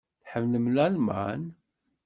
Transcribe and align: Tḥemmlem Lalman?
Tḥemmlem 0.23 0.65
Lalman? 0.75 1.41